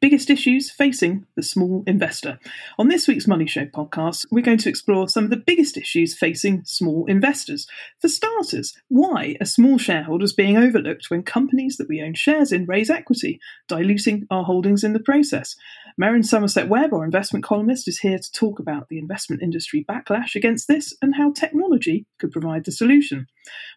[0.00, 2.38] biggest issues facing the small investor.
[2.78, 6.16] On this week's Money Show podcast, we're going to explore some of the biggest issues
[6.16, 7.66] facing small investors.
[8.00, 12.66] For starters, why are small shareholders being overlooked when companies that we own shares in
[12.66, 15.56] raise equity, diluting our holdings in the process?
[16.00, 20.36] Merryn Somerset Webb, our investment columnist, is here to talk about the investment industry backlash
[20.36, 23.26] against this and how technology could provide the solution.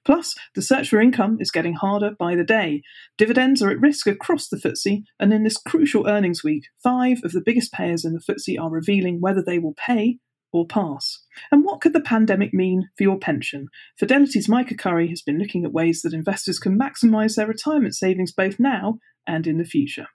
[0.05, 2.83] Plus, the search for income is getting harder by the day.
[3.17, 7.31] Dividends are at risk across the FTSE, and in this crucial earnings week, five of
[7.31, 10.19] the biggest payers in the FTSE are revealing whether they will pay
[10.53, 11.19] or pass.
[11.51, 13.67] And what could the pandemic mean for your pension?
[13.97, 18.33] Fidelity's Maike Currie has been looking at ways that investors can maximise their retirement savings
[18.33, 20.07] both now and in the future.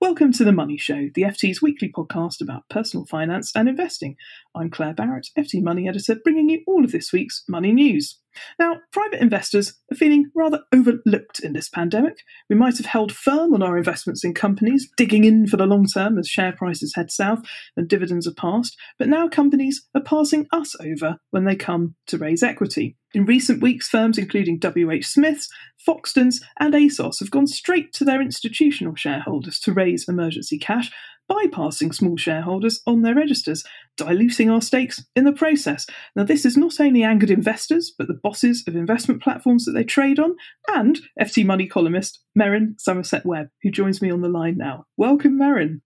[0.00, 4.16] Welcome to The Money Show, the FT's weekly podcast about personal finance and investing.
[4.54, 8.18] I'm Claire Barrett, FT Money Editor, bringing you all of this week's money news.
[8.58, 12.18] Now, private investors are feeling rather overlooked in this pandemic.
[12.50, 15.86] We might have held firm on our investments in companies, digging in for the long
[15.86, 17.44] term as share prices head south
[17.76, 22.18] and dividends are passed, but now companies are passing us over when they come to
[22.18, 22.96] raise equity.
[23.14, 25.48] In recent weeks, firms including WH Smiths,
[25.86, 30.90] Foxtons, and ASOS have gone straight to their institutional shareholders to raise emergency cash
[31.30, 33.64] bypassing small shareholders on their registers,
[33.96, 35.86] diluting our stakes in the process.
[36.14, 39.84] Now, this has not only angered investors, but the bosses of investment platforms that they
[39.84, 40.36] trade on,
[40.68, 44.84] and FT Money columnist Merryn Somerset Webb, who joins me on the line now.
[44.96, 45.80] Welcome, Merryn.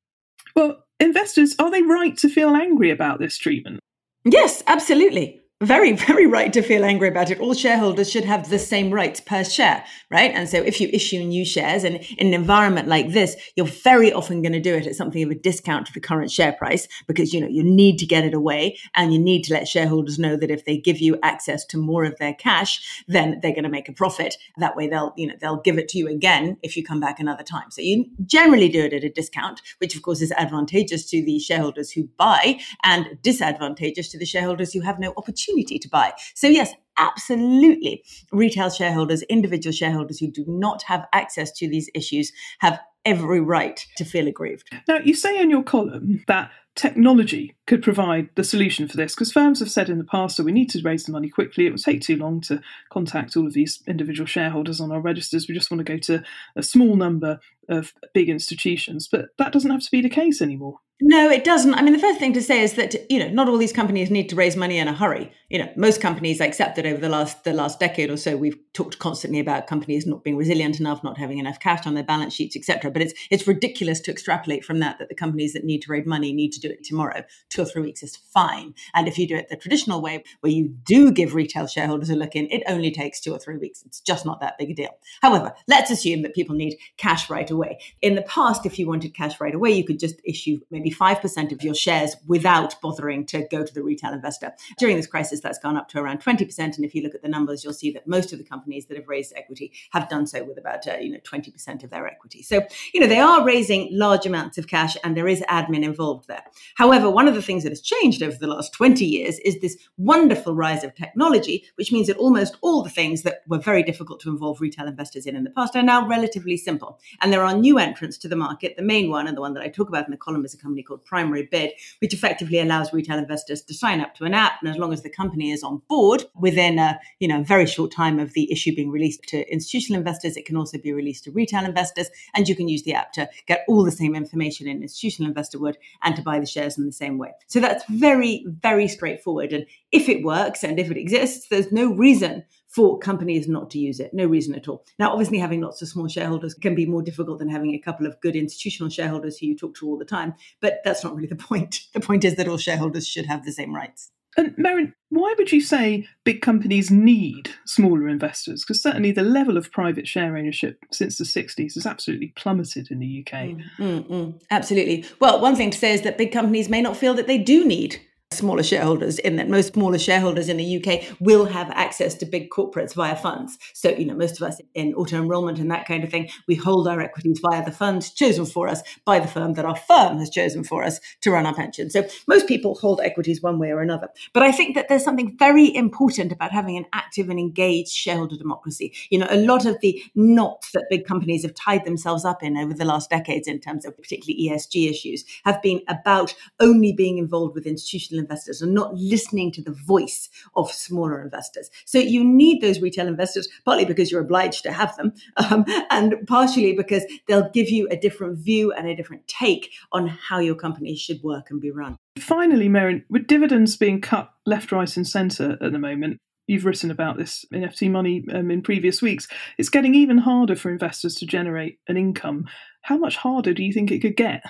[0.57, 3.81] Well, investors, are they right to feel angry about this treatment?
[4.25, 7.41] Yes, absolutely very, very right to feel angry about it.
[7.41, 10.31] All shareholders should have the same rights per share, right?
[10.33, 14.13] And so if you issue new shares and in an environment like this, you're very
[14.13, 16.87] often going to do it at something of a discount to the current share price
[17.07, 20.19] because, you know, you need to get it away and you need to let shareholders
[20.19, 23.65] know that if they give you access to more of their cash, then they're going
[23.65, 24.37] to make a profit.
[24.59, 27.19] That way they'll, you know, they'll give it to you again if you come back
[27.19, 27.71] another time.
[27.71, 31.41] So you generally do it at a discount, which of course is advantageous to the
[31.41, 36.13] shareholders who buy and disadvantageous to the shareholders who have no opportunity opportunity to buy.
[36.35, 38.05] So, yes, absolutely.
[38.33, 43.87] Retail shareholders, individual shareholders who do not have access to these issues have every right
[43.97, 44.71] to feel aggrieved.
[44.87, 49.33] Now, you say in your column that technology could provide the solution for this because
[49.33, 51.67] firms have said in the past that we need to raise the money quickly.
[51.67, 52.61] It will take too long to
[52.93, 55.49] contact all of these individual shareholders on our registers.
[55.49, 56.23] We just want to go to
[56.57, 60.81] a small number of big institutions, but that doesn't have to be the case anymore.
[61.01, 61.75] No, it doesn't.
[61.75, 64.11] I mean, the first thing to say is that you know not all these companies
[64.11, 65.33] need to raise money in a hurry.
[65.49, 68.59] You know, most companies accept that over the last the last decade or so, we've
[68.73, 72.35] talked constantly about companies not being resilient enough, not having enough cash on their balance
[72.35, 72.91] sheets, etc.
[72.91, 76.05] But it's it's ridiculous to extrapolate from that that the companies that need to raise
[76.05, 77.23] money need to do it tomorrow.
[77.49, 78.75] Two or three weeks is fine.
[78.95, 82.17] And if you do it the traditional way, where you do give retail shareholders a
[82.17, 83.83] look in, it only takes two or three weeks.
[83.85, 84.99] It's just not that big a deal.
[85.23, 87.79] However, let's assume that people need cash right away.
[88.03, 90.95] In the past, if you wanted cash right away, you could just issue maybe maybe
[90.95, 94.53] 5% of your shares without bothering to go to the retail investor.
[94.79, 96.59] During this crisis, that's gone up to around 20%.
[96.59, 98.97] And if you look at the numbers, you'll see that most of the companies that
[98.97, 102.43] have raised equity have done so with about, uh, you know, 20% of their equity.
[102.43, 102.63] So,
[102.95, 106.45] you know, they are raising large amounts of cash and there is admin involved there.
[106.77, 109.77] However, one of the things that has changed over the last 20 years is this
[109.97, 114.21] wonderful rise of technology, which means that almost all the things that were very difficult
[114.21, 117.01] to involve retail investors in in the past are now relatively simple.
[117.21, 118.77] And there are new entrants to the market.
[118.77, 120.59] The main one, and the one that I talk about in the column, is a
[120.59, 121.71] company called PrimaryBid,
[122.01, 124.61] which effectively allows retail investors to sign up to an app.
[124.61, 127.93] And as long as the company is on board within a you know very short
[127.93, 131.31] time of the issue being released to institutional investors, it can also be released to
[131.31, 132.09] retail investors.
[132.35, 135.59] And you can use the app to get all the same information an institutional investor
[135.59, 137.33] would and to buy the shares in the same way.
[137.47, 139.53] So that's very, very straightforward.
[139.53, 143.79] And if it works and if it exists, there's no reason for companies not to
[143.79, 144.13] use it.
[144.13, 144.85] No reason at all.
[144.99, 148.07] Now, obviously, having lots of small shareholders can be more difficult than having a couple
[148.07, 150.35] of good institutional shareholders who you talk to all the time.
[150.61, 151.81] But that's not really the point.
[151.99, 154.11] The point is that all shareholders should have the same rights.
[154.39, 158.65] And Merryn, why would you say big companies need smaller investors?
[158.65, 163.01] Because certainly the level of private share ownership since the 60s has absolutely plummeted in
[163.01, 163.33] the UK.
[163.41, 165.05] Mm, mm, mm, absolutely.
[165.19, 167.67] Well, one thing to say is that big companies may not feel that they do
[167.67, 168.01] need
[168.33, 172.51] smaller shareholders in that most smaller shareholders in the UK will have access to big
[172.51, 173.57] corporates via funds.
[173.73, 176.55] So, you know, most of us in auto enrollment and that kind of thing, we
[176.55, 180.19] hold our equities via the fund chosen for us by the firm that our firm
[180.19, 181.89] has chosen for us to run our pension.
[181.89, 184.09] So most people hold equities one way or another.
[184.35, 188.37] But I think that there's something very important about having an active and engaged shareholder
[188.37, 188.95] democracy.
[189.09, 192.59] You know, a lot of the knots that big companies have tied themselves up in
[192.59, 197.17] over the last decades in terms of particularly ESG issues have been about only being
[197.17, 201.71] involved with institutional investors and not listening to the voice of smaller investors.
[201.85, 206.15] So you need those retail investors, partly because you're obliged to have them, um, and
[206.27, 210.55] partially because they'll give you a different view and a different take on how your
[210.55, 211.97] company should work and be run.
[212.19, 216.19] Finally, Merryn, with dividends being cut left, right, and centre at the moment,
[216.49, 219.29] you've written about this in FT Money um, in previous weeks.
[219.59, 222.47] It's getting even harder for investors to generate an income.
[222.83, 224.43] How much harder do you think it could get?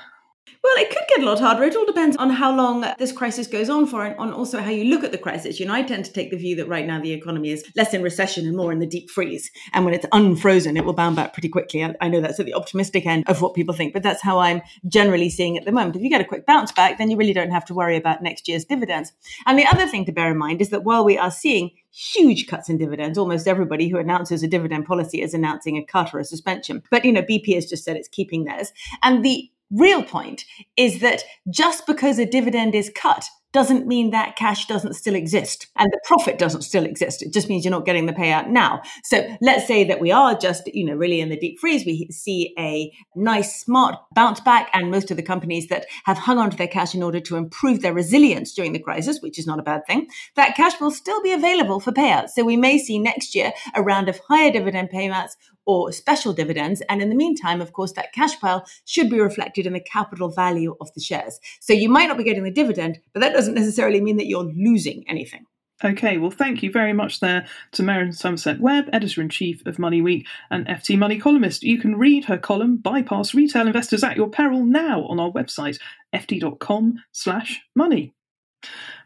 [0.62, 1.62] Well, it could get a lot harder.
[1.65, 4.71] It all depends on how long this crisis goes on for and on also how
[4.71, 5.59] you look at the crisis.
[5.61, 7.95] You know, I tend to take the view that right now the economy is less
[7.95, 9.50] in recession and more in the deep freeze.
[9.73, 11.81] And when it's unfrozen, it will bounce back pretty quickly.
[11.81, 14.39] And I know that's at the optimistic end of what people think, but that's how
[14.39, 15.97] I'm generally seeing at the moment.
[15.97, 18.23] If you get a quick bounce back, then you really don't have to worry about
[18.23, 19.12] next year's dividends.
[19.47, 22.47] And the other thing to bear in mind is that while we are seeing huge
[22.47, 23.19] cuts in dividends.
[23.19, 26.83] Almost everybody who announces a dividend policy is announcing a cut or a suspension.
[26.91, 28.73] But, you know, BP has just said it's keeping theirs.
[29.03, 30.44] And the real point
[30.76, 35.69] is that just because a dividend is cut doesn't mean that cash doesn't still exist
[35.76, 37.23] and the profit doesn't still exist.
[37.23, 38.82] It just means you're not getting the payout now.
[39.05, 41.87] So let's say that we are just, you know, really in the deep freeze.
[41.87, 46.38] We see a nice, smart bounce back, and most of the companies that have hung
[46.38, 49.47] on to their cash in order to improve their resilience during the crisis, which is
[49.47, 52.31] not a bad thing, that cash will still be available for payouts.
[52.31, 55.37] So we may see next year a round of higher dividend payments
[55.69, 56.81] or special dividends.
[56.88, 60.31] And in the meantime, of course, that cash pile should be reflected in the capital
[60.31, 61.38] value of the shares.
[61.61, 64.50] So you might not be getting the dividend, but that doesn't necessarily mean that you're
[64.56, 65.44] losing anything.
[65.85, 69.76] Okay, well, thank you very much there to Merryn Somerset Webb, editor in chief of
[69.76, 71.62] MoneyWeek and FT Money columnist.
[71.62, 75.79] You can read her column, Bypass Retail Investors at Your Peril, now on our website,
[76.12, 78.14] ft.com/slash money.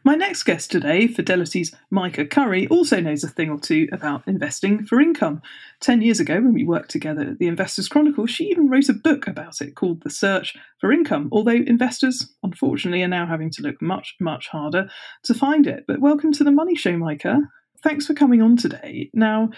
[0.05, 4.85] My next guest today, Fidelity's Maike Currie, also knows a thing or two about investing
[4.85, 5.41] for income.
[5.79, 8.93] Ten years ago, when we worked together at the Investors Chronicle, she even wrote a
[8.93, 13.61] book about it called The Search for Income, although investors, unfortunately, are now having to
[13.61, 14.89] look much, much harder
[15.23, 15.85] to find it.
[15.87, 17.41] But welcome to the Money Show, Maike.
[17.81, 19.09] Thanks for coming on today.
[19.13, 19.51] Now,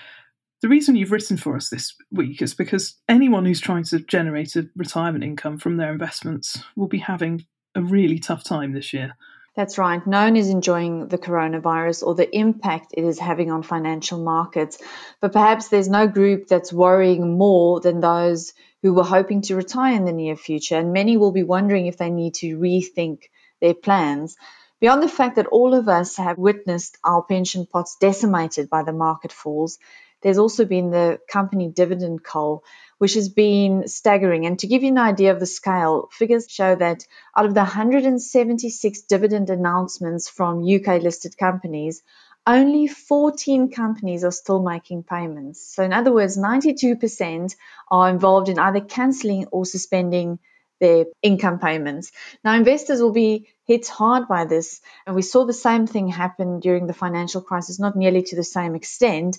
[0.61, 4.55] the reason you've written for us this week is because anyone who's trying to generate
[4.55, 9.15] a retirement income from their investments will be having a really tough time this year.
[9.55, 10.05] That's right.
[10.05, 14.77] No one is enjoying the coronavirus or the impact it is having on financial markets.
[15.21, 19.95] But perhaps there's no group that's worrying more than those who were hoping to retire
[19.95, 20.75] in the near future.
[20.75, 23.23] And many will be wondering if they need to rethink
[23.61, 24.35] their plans.
[24.81, 28.91] Beyond the fact that all of us have witnessed our pension pots decimated by the
[28.91, 29.79] market falls,
[30.25, 32.63] there's also been the company dividend cull
[32.97, 34.47] which has been staggering.
[34.47, 37.05] And to give you an idea of the scale, figures show that
[37.37, 42.01] out of the 176 dividend announcements from UK listed companies,
[42.47, 45.61] only 14 companies are still making payments.
[45.61, 47.55] So, in other words, 92%
[47.91, 50.39] are involved in either cancelling or suspending
[50.79, 52.11] their income payments.
[52.43, 56.59] Now, investors will be hit hard by this, and we saw the same thing happen
[56.59, 59.37] during the financial crisis, not nearly to the same extent,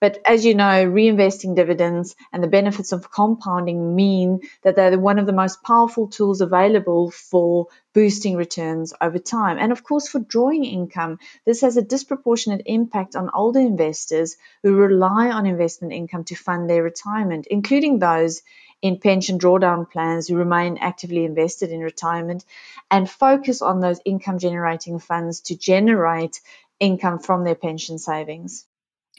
[0.00, 5.18] but as you know, reinvesting dividends and the benefits of compounding mean that they're one
[5.18, 9.58] of the most powerful tools available for boosting returns over time.
[9.58, 14.76] And of course, for drawing income, this has a disproportionate impact on older investors who
[14.76, 18.42] rely on investment income to fund their retirement, including those
[18.80, 22.44] in pension drawdown plans who remain actively invested in retirement
[22.88, 26.40] and focus on those income generating funds to generate
[26.78, 28.67] income from their pension savings.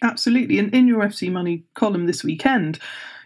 [0.01, 0.59] Absolutely.
[0.59, 2.79] And in your FT Money column this weekend,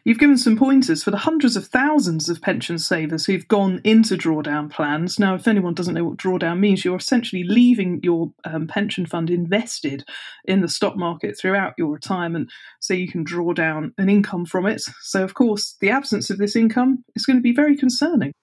[0.06, 4.18] you've given some pointers for the hundreds of thousands of pension savers who've gone into
[4.18, 5.20] drawdown plans.
[5.20, 9.30] Now, if anyone doesn't know what drawdown means, you're essentially leaving your um, pension fund
[9.30, 10.04] invested
[10.46, 14.66] in the stock market throughout your retirement so you can draw down an income from
[14.66, 14.82] it.
[15.02, 18.34] So, of course, the absence of this income is going to be very concerning.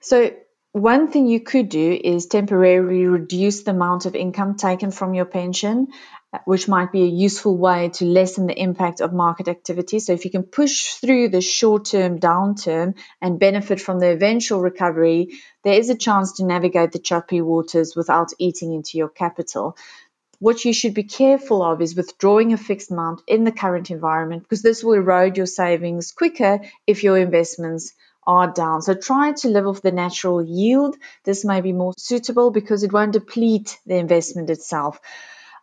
[0.00, 0.32] So,
[0.72, 5.24] one thing you could do is temporarily reduce the amount of income taken from your
[5.24, 5.88] pension,
[6.44, 9.98] which might be a useful way to lessen the impact of market activity.
[9.98, 14.60] So, if you can push through the short term downturn and benefit from the eventual
[14.60, 19.76] recovery, there is a chance to navigate the choppy waters without eating into your capital.
[20.38, 24.42] What you should be careful of is withdrawing a fixed amount in the current environment
[24.42, 27.92] because this will erode your savings quicker if your investments
[28.26, 28.80] are down.
[28.80, 30.96] So try to live off the natural yield.
[31.24, 35.00] This may be more suitable because it won't deplete the investment itself.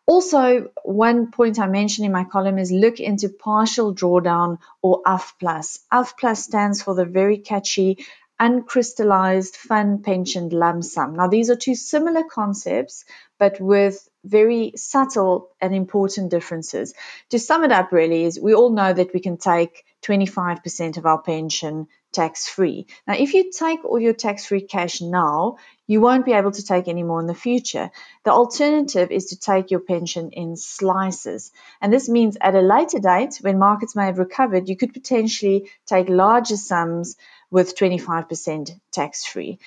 [0.07, 5.35] Also, one point I mentioned in my column is look into partial drawdown or UF
[5.37, 5.79] plus.
[5.91, 7.97] UF plus stands for the very catchy
[8.39, 11.15] uncrystallized fund pension lump sum.
[11.15, 13.03] Now, these are two similar concepts,
[13.37, 16.93] but with very subtle and important differences.
[17.31, 21.05] To sum it up, really, is we all know that we can take 25% of
[21.05, 22.87] our pension tax free.
[23.05, 26.63] Now, if you take all your tax free cash now, you won't be able to
[26.63, 27.91] take any more in the future.
[28.25, 31.51] The alternative is to take your pension in slices.
[31.79, 35.69] And this means at a later date, when markets may have recovered, you could potentially
[35.85, 37.17] take larger sums
[37.51, 39.59] with 25% tax free.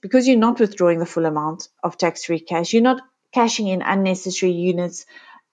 [0.00, 3.82] Because you're not withdrawing the full amount of tax free cash, you're not cashing in
[3.82, 5.06] unnecessary units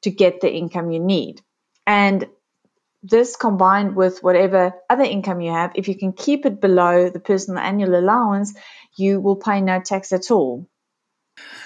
[0.03, 1.41] to get the income you need.
[1.87, 2.27] And
[3.09, 7.19] this combined with whatever other income you have, if you can keep it below the
[7.19, 8.53] personal annual allowance,
[8.97, 10.67] you will pay no tax at all.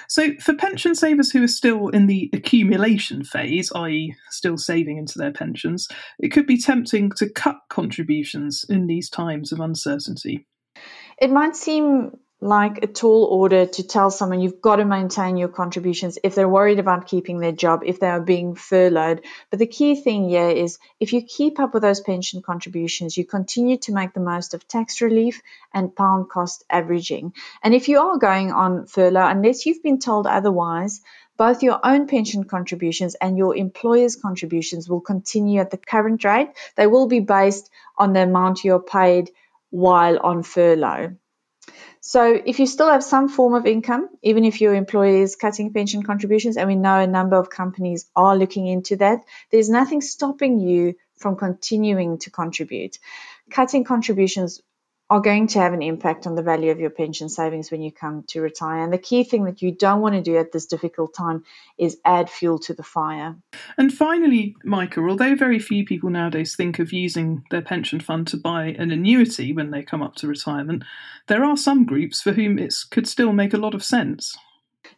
[0.07, 5.17] So, for pension savers who are still in the accumulation phase, i.e., still saving into
[5.17, 5.87] their pensions,
[6.19, 10.45] it could be tempting to cut contributions in these times of uncertainty.
[11.21, 12.11] It might seem
[12.43, 16.49] like a tall order to tell someone you've got to maintain your contributions if they're
[16.49, 19.21] worried about keeping their job, if they are being furloughed.
[19.51, 23.25] But the key thing here is if you keep up with those pension contributions, you
[23.25, 27.33] continue to make the most of tax relief and pound cost averaging.
[27.61, 31.01] And if you are going on furlough, unless you've been told otherwise,
[31.37, 36.49] both your own pension contributions and your employer's contributions will continue at the current rate.
[36.75, 39.29] They will be based on the amount you're paid
[39.69, 41.15] while on furlough.
[42.03, 45.71] So if you still have some form of income, even if your employer is cutting
[45.71, 49.19] pension contributions, and we know a number of companies are looking into that,
[49.51, 52.97] there's nothing stopping you from continuing to contribute.
[53.51, 54.61] Cutting contributions
[55.11, 57.91] are going to have an impact on the value of your pension savings when you
[57.91, 58.81] come to retire.
[58.81, 61.43] And the key thing that you don't want to do at this difficult time
[61.77, 63.35] is add fuel to the fire.
[63.77, 68.37] And finally, Maike, although very few people nowadays think of using their pension fund to
[68.37, 70.83] buy an annuity when they come up to retirement,
[71.27, 74.37] there are some groups for whom it could still make a lot of sense.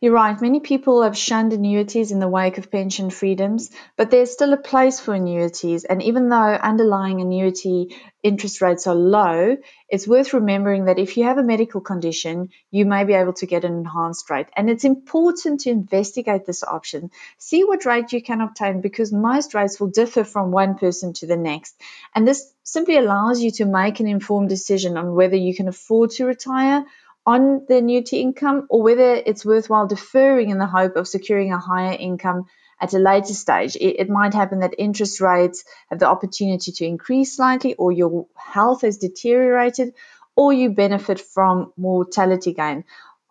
[0.04, 4.34] You're right, many people have shunned annuities in the wake of pension freedoms, but there's
[4.34, 5.86] still a place for annuities.
[5.86, 9.56] And even though underlying annuity interest rates are low,
[9.88, 13.46] it's worth remembering that if you have a medical condition, you may be able to
[13.46, 14.48] get an enhanced rate.
[14.58, 17.10] And it's important to investigate this option.
[17.38, 21.28] See what rate you can obtain because most rates will differ from one person to
[21.28, 21.80] the next.
[22.14, 26.12] And this simply allows you to make an informed decision on whether you can afford
[26.12, 26.84] to retire
[27.26, 31.60] on the annuity income or whether it's worthwhile deferring in the hope of securing a
[31.60, 32.46] higher income
[32.82, 33.76] at a later stage.
[33.76, 38.28] It, it, might happen that interest rates have the opportunity to increase slightly, or your
[38.36, 39.94] health has deteriorated,
[40.36, 42.84] or you benefit from mortality gain.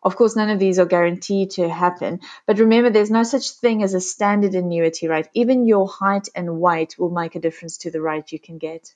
[0.03, 3.83] Of course, none of these are guaranteed to happen, but remember there's no such thing
[3.83, 5.29] as a standard annuity rate.
[5.35, 8.95] Even your height and weight will make a difference to the rate you can get.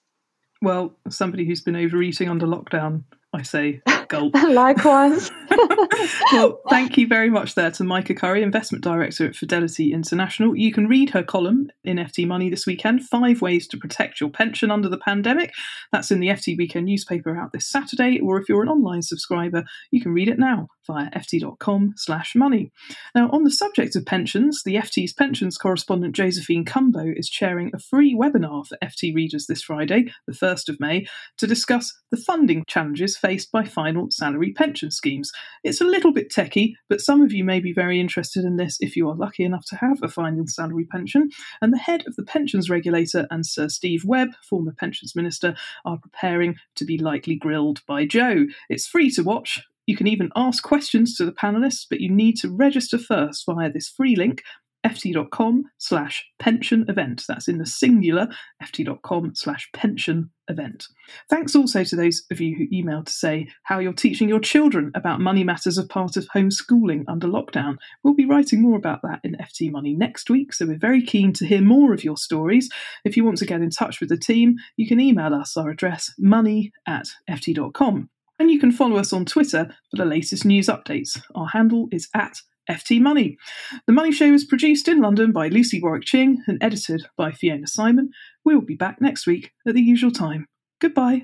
[0.62, 4.34] Well, somebody who's been overeating under lockdown, I say Gulp.
[4.48, 5.30] Likewise.
[6.32, 10.56] well, thank you very much there to Maike Currie, Investment Director at Fidelity International.
[10.56, 14.30] You can read her column in FT Money this weekend, Five Ways to Protect Your
[14.30, 15.52] Pension Under the Pandemic.
[15.92, 19.64] That's in the FT Weekend newspaper out this Saturday, or if you're an online subscriber,
[19.90, 22.71] you can read it now via ft.com slash money.
[23.14, 27.78] Now, on the subject of pensions, the FT's pensions correspondent Josephine Cumbo is chairing a
[27.78, 31.07] free webinar for FT readers this Friday, the 1st of May,
[31.38, 35.33] to discuss the funding challenges faced by final salary pension schemes.
[35.64, 38.78] It's a little bit techy, but some of you may be very interested in this
[38.81, 41.31] if you are lucky enough to have a final salary pension.
[41.61, 45.99] And the head of the pensions regulator and Sir Steve Webb, former pensions minister, are
[45.99, 48.47] preparing to be lightly grilled by Joe.
[48.69, 49.61] It's free to watch.
[49.87, 53.71] You can even ask questions to the panelists, but you need to register first via
[53.71, 54.43] this free link
[54.87, 57.25] ft.com slash pension event.
[57.26, 58.28] That's in the singular,
[58.62, 60.87] ft.com slash pension event.
[61.28, 64.93] Thanks also to those of you who emailed to say how you're teaching your children
[64.95, 67.76] about money matters as part of homeschooling under lockdown.
[68.05, 71.33] We'll be writing more about that in FT Money next week, so we're very keen
[71.35, 72.71] to hear more of your stories.
[73.05, 75.57] If you want to get in touch with the team, you can email us.
[75.57, 78.09] Our address money at ft.com.
[78.38, 81.21] And you can follow us on Twitter for the latest news updates.
[81.35, 82.38] Our handle is at
[82.71, 83.38] FT Money.
[83.87, 87.66] The Money Show is produced in London by Lucy Warwick Ching and edited by Fiona
[87.66, 88.09] Symon.
[88.45, 90.47] We'll be back next week at the usual time.
[90.81, 91.23] Goodbye.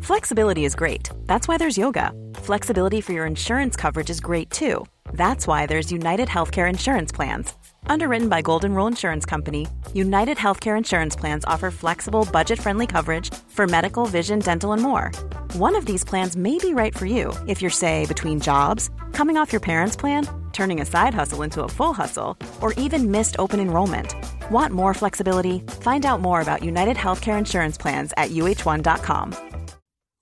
[0.00, 1.08] Flexibility is great.
[1.24, 2.12] That's why there's yoga.
[2.34, 4.84] Flexibility for your insurance coverage is great too.
[5.14, 7.54] That's why there's United Healthcare Insurance Plans.
[7.86, 13.32] Underwritten by Golden Rule Insurance Company, United Healthcare Insurance Plans offer flexible, budget friendly coverage
[13.48, 15.10] for medical, vision, dental, and more.
[15.54, 19.36] One of these plans may be right for you if you're, say, between jobs, coming
[19.36, 23.36] off your parents' plan, turning a side hustle into a full hustle, or even missed
[23.38, 24.14] open enrollment.
[24.50, 25.60] Want more flexibility?
[25.80, 29.34] Find out more about United Healthcare Insurance Plans at uhone.com.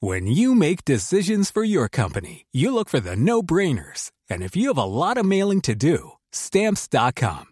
[0.01, 4.11] When you make decisions for your company, you look for the no brainers.
[4.29, 7.52] And if you have a lot of mailing to do, stamps.com